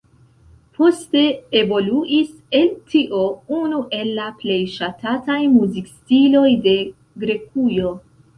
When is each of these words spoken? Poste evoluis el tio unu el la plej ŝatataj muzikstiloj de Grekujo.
Poste 0.77 1.19
evoluis 1.59 2.31
el 2.59 2.71
tio 2.93 3.19
unu 3.59 3.83
el 3.99 4.09
la 4.21 4.31
plej 4.41 4.59
ŝatataj 4.79 5.37
muzikstiloj 5.59 6.49
de 6.67 6.75
Grekujo. 7.27 7.95